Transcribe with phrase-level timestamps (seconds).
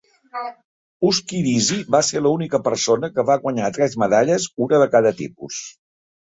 [1.09, 5.63] Uschi Disl va ser l'única persona que va guanyar tres medalles, una de cada tipus.